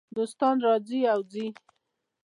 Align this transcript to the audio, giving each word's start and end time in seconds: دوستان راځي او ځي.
دوستان 0.15 0.55
راځي 0.65 1.01
او 1.13 1.19
ځي. 1.31 1.47